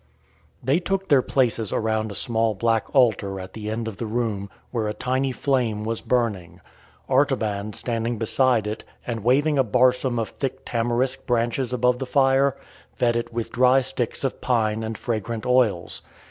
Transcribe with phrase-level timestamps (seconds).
[0.63, 4.49] They took their places around a small black altar at the end of the room,
[4.71, 6.59] where a tiny flame was burning.
[7.07, 12.55] Artaban, standing beside it, and waving a barsom of thin tamarisk branches above the fire,
[12.95, 16.01] fed it with dry sticks of pine and fragrant oils.